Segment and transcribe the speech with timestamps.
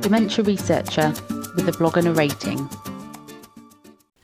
[0.00, 1.12] dementia researcher
[1.54, 2.68] with a blog and a rating.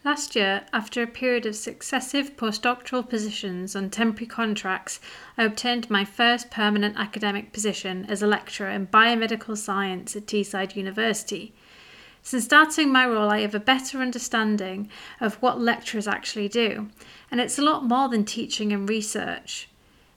[0.05, 5.01] Last year, after a period of successive postdoctoral positions on temporary contracts,
[5.37, 10.77] I obtained my first permanent academic position as a lecturer in biomedical science at Teesside
[10.77, 11.55] University.
[12.23, 14.89] Since starting my role, I have a better understanding
[15.21, 16.89] of what lecturers actually do,
[17.31, 19.69] and it's a lot more than teaching and research.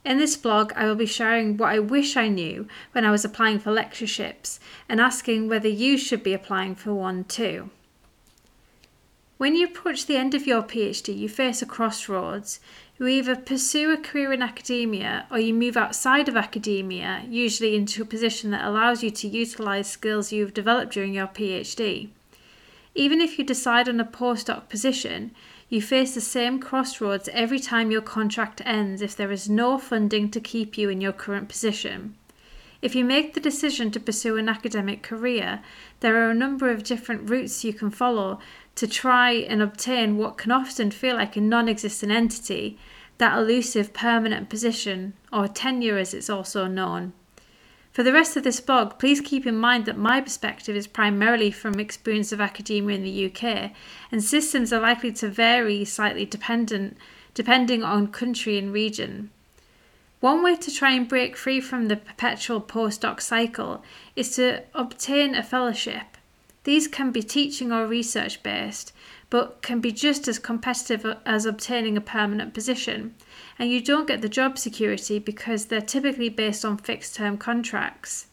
[0.06, 3.26] In this blog, I will be sharing what I wish I knew when I was
[3.26, 7.70] applying for lectureships and asking whether you should be applying for one too.
[9.38, 12.60] When you approach the end of your PhD, you face a crossroads.
[12.98, 18.02] You either pursue a career in academia or you move outside of academia, usually into
[18.02, 22.10] a position that allows you to utilise skills you've developed during your PhD.
[22.96, 25.32] Even if you decide on a postdoc position,
[25.70, 30.30] you face the same crossroads every time your contract ends if there is no funding
[30.32, 32.16] to keep you in your current position.
[32.82, 35.62] If you make the decision to pursue an academic career,
[36.00, 38.40] there are a number of different routes you can follow
[38.76, 42.80] to try and obtain what can often feel like a non existent entity,
[43.18, 47.14] that elusive permanent position, or tenure as it's also known.
[47.92, 51.52] For the rest of this blog, please keep in mind that my perspective is primarily
[51.52, 53.72] from experience of academia in the UK,
[54.12, 56.98] and systems are likely to vary slightly dependent,
[57.34, 59.32] depending on country and region.
[60.20, 63.84] One way to try and break free from the perpetual postdoc cycle
[64.16, 66.18] is to obtain a fellowship.
[66.66, 68.94] These can be teaching or research based,
[69.30, 73.14] but can be just as competitive as obtaining a permanent position.
[73.58, 78.28] And you don't get the job security because they're typically based on fixed term contracts.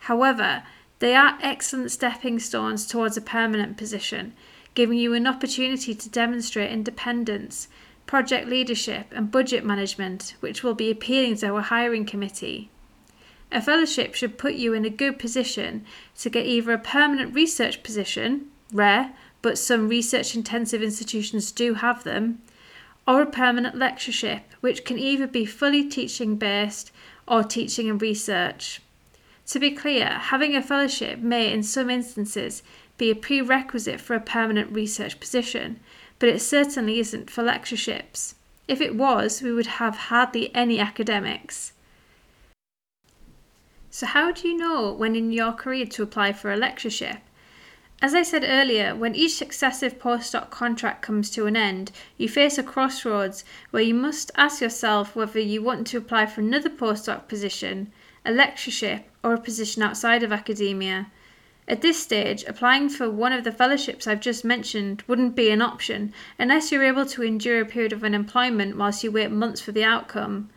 [0.00, 0.62] However,
[0.98, 4.34] they are excellent stepping stones towards a permanent position,
[4.74, 7.68] giving you an opportunity to demonstrate independence,
[8.06, 12.70] project leadership, and budget management, which will be appealing to our hiring committee.
[13.50, 15.84] A fellowship should put you in a good position
[16.18, 19.12] to get either a permanent research position, rare,
[19.46, 22.42] but some research intensive institutions do have them,
[23.06, 26.90] or a permanent lectureship, which can either be fully teaching based
[27.28, 28.80] or teaching and research.
[29.46, 32.64] To be clear, having a fellowship may, in some instances,
[32.98, 35.78] be a prerequisite for a permanent research position,
[36.18, 38.34] but it certainly isn't for lectureships.
[38.66, 41.72] If it was, we would have hardly any academics.
[43.90, 47.18] So, how do you know when in your career to apply for a lectureship?
[48.02, 52.58] As I said earlier, when each successive postdoc contract comes to an end, you face
[52.58, 57.26] a crossroads where you must ask yourself whether you want to apply for another postdoc
[57.26, 57.90] position,
[58.22, 61.06] a lectureship, or a position outside of academia.
[61.66, 65.62] At this stage, applying for one of the fellowships I've just mentioned wouldn't be an
[65.62, 69.72] option unless you're able to endure a period of unemployment whilst you wait months for
[69.72, 70.50] the outcome.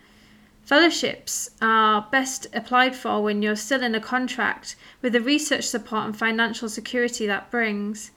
[0.70, 6.06] Fellowships are best applied for when you're still in a contract with the research support
[6.06, 8.12] and financial security that brings.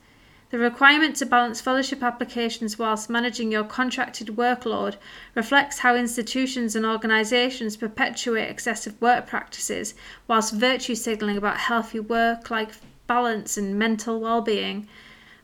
[0.51, 4.97] The requirement to balance fellowship applications whilst managing your contracted workload
[5.33, 9.95] reflects how institutions and organisations perpetuate excessive work practices
[10.27, 14.87] whilst virtue signalling about healthy work life balance and mental well-being.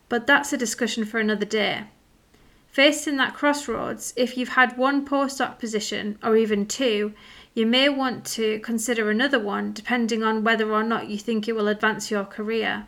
[0.08, 1.86] But that's a discussion for another day.
[2.70, 7.12] Faced in that crossroads, if you've had one postdoc position or even two,
[7.52, 11.56] you may want to consider another one depending on whether or not you think it
[11.56, 12.86] will advance your career.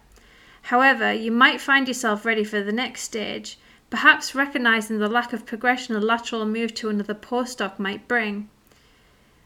[0.62, 3.58] However, you might find yourself ready for the next stage,
[3.90, 8.48] perhaps recognizing the lack of progression a lateral move to another postdoc might bring.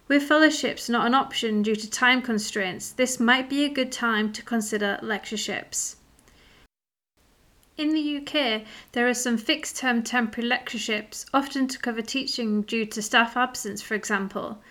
[0.07, 4.35] With fellowships not an option due to time constraints, this might be a good time
[4.35, 5.97] to consider lectureships.
[7.79, 12.87] In the UK, there are some fixed term temporary lectureships, often to cover teaching due
[12.87, 14.63] to staff absence, for example.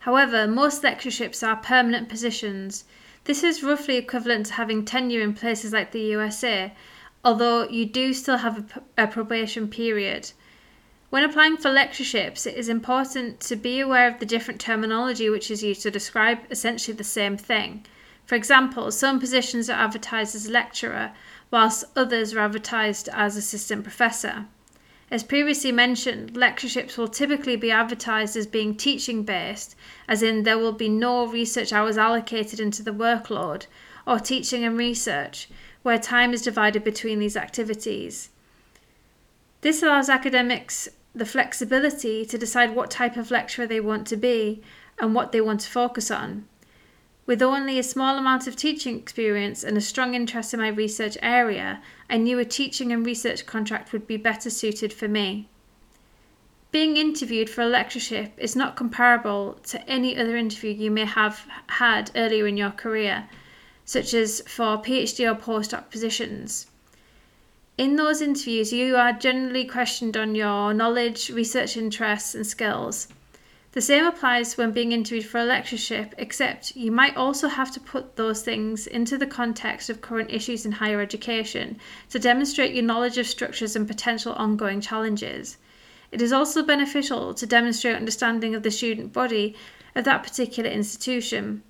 [0.00, 2.84] However, most lectureships are permanent positions.
[3.24, 6.72] This is roughly equivalent to having tenure in places like the USA,
[7.24, 10.32] although you do still have a, probation period.
[11.10, 15.48] When applying for lectureships, it is important to be aware of the different terminology which
[15.48, 17.86] is used to describe essentially the same thing.
[18.26, 21.12] For example, some positions are advertised as lecturer,
[21.50, 24.46] whilst others are advertised as assistant professor.
[25.10, 29.74] As previously mentioned, lectureships will typically be advertised as being teaching based,
[30.06, 33.66] as in there will be no research hours allocated into the workload,
[34.06, 35.48] or teaching and research,
[35.82, 38.28] where time is divided between these activities.
[39.62, 44.62] This allows academics the flexibility to decide what type of lecturer they want to be
[44.98, 46.46] and what they want to focus on.
[47.28, 51.18] With only a small amount of teaching experience and a strong interest in my research
[51.20, 55.46] area, I knew a teaching and research contract would be better suited for me.
[56.72, 61.46] Being interviewed for a lectureship is not comparable to any other interview you may have
[61.66, 63.28] had earlier in your career.
[63.84, 66.66] such as for PhD or postdoc positions.
[67.76, 73.08] In those interviews, you are generally questioned on your knowledge, research interests, and skills.
[73.72, 77.80] The same applies when being interviewed for a lectureship, except you might also have to
[77.80, 81.78] put those things into the context of current issues in higher education
[82.08, 85.58] to demonstrate your knowledge of structures and potential ongoing challenges.
[86.10, 89.54] It is also beneficial to demonstrate understanding of the student body
[89.94, 91.62] of that particular institution.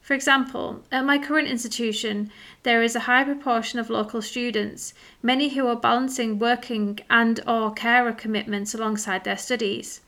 [0.00, 2.30] For example, at my current institution,
[2.62, 7.72] there is a high proportion of local students, many who are balancing working and or
[7.72, 10.01] carer commitments alongside their studies.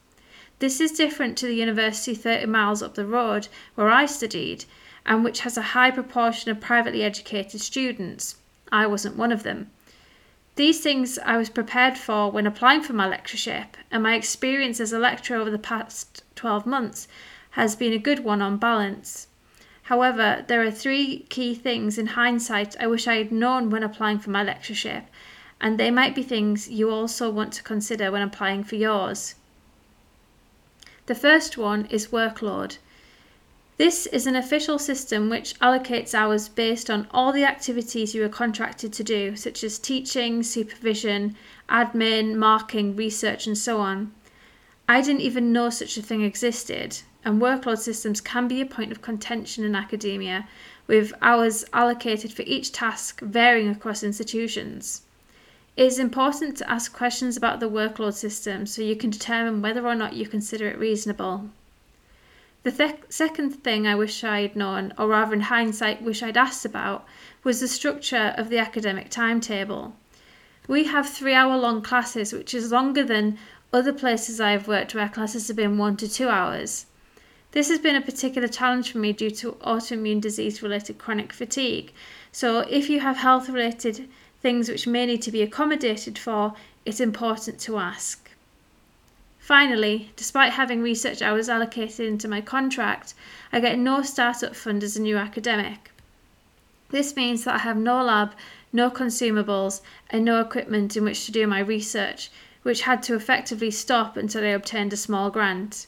[0.65, 4.65] This is different to the university 30 miles up the road where I studied
[5.05, 8.37] and which has a high proportion of privately educated students.
[8.73, 9.71] I wasn't one of them.
[10.57, 14.91] These things I was prepared for when applying for my lectureship, and my experience as
[14.91, 17.09] a lecturer over the past 12 months
[17.51, 19.29] has been a good one on balance.
[19.83, 24.19] However, there are three key things in hindsight I wish I had known when applying
[24.19, 25.09] for my lectureship,
[25.61, 29.35] and they might be things you also want to consider when applying for yours.
[31.07, 32.79] The first one is workload.
[33.77, 38.31] This is an official system which allocates hours based on all the activities you are
[38.31, 41.37] contracted to do, such as teaching, supervision,
[41.69, 44.15] admin, marking, research, and so on.
[44.89, 48.91] I didn't even know such a thing existed, and workload systems can be a point
[48.91, 50.49] of contention in academia,
[50.87, 55.03] with hours allocated for each task varying across institutions.
[55.77, 59.85] It is important to ask questions about the workload system so you can determine whether
[59.85, 61.51] or not you consider it reasonable.
[62.63, 66.37] The th- second thing I wish I had known, or rather in hindsight, wish I'd
[66.37, 67.05] asked about,
[67.43, 69.95] was the structure of the academic timetable.
[70.69, 73.37] We have three hour long classes, which is longer than
[73.73, 76.87] other places I have worked where classes have been one to two hours.
[77.51, 81.93] This has been a particular challenge for me due to autoimmune disease related chronic fatigue.
[82.33, 84.09] So, if you have health related
[84.45, 86.53] things which may need to be accommodated for,
[86.85, 88.31] it's important to ask.
[89.39, 93.15] Finally, despite having research hours allocated into my contract,
[93.51, 95.93] I get no startup fund as a new academic.
[96.91, 98.35] This means that I have no lab,
[98.71, 99.81] no consumables,
[100.11, 102.31] and no equipment in which to do my research,
[102.65, 105.87] which had to effectively stop until I obtained a small grant.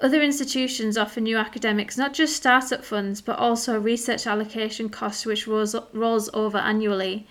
[0.00, 5.46] Other institutions offer new academics not just startup funds, but also research allocation costs which
[5.46, 7.26] rolls, rolls over annually.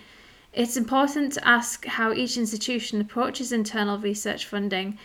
[0.51, 4.98] It's important to ask how each institution approaches internal research funding,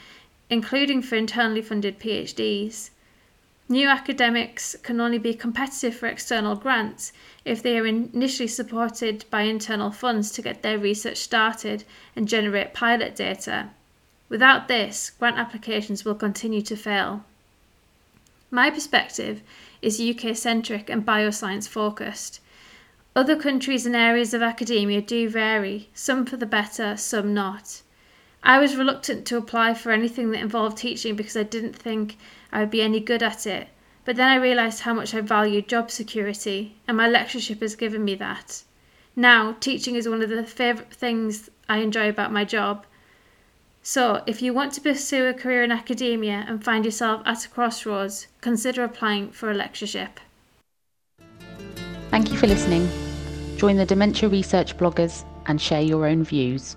[0.49, 2.91] including for internally funded PhDs.
[3.69, 7.12] New academics can only be competitive for external grants
[7.44, 11.85] if they are initially supported by internal funds to get their research started
[12.17, 13.70] and generate pilot data.
[14.29, 17.25] Without this, grant applications will continue to fail.
[18.50, 19.43] My perspective
[19.82, 22.41] is UK centric and bioscience focused.
[23.16, 27.82] Other countries and areas of academia do vary, some for the better, some not.
[28.43, 32.16] I was reluctant to apply for anything that involved teaching because I didn't think
[32.52, 33.69] I would be any good at it,
[34.05, 38.05] but then I realised how much I valued job security, and my lectureship has given
[38.05, 38.64] me that.
[39.14, 42.84] Now, teaching is one of the favourite things I enjoy about my job,
[43.87, 47.49] so, if you want to pursue a career in academia and find yourself at a
[47.50, 50.20] crossroads, consider applying for a lectureship.
[52.10, 52.88] Thank you for listening.
[53.56, 56.76] Join the Dementia Research bloggers and share your own views.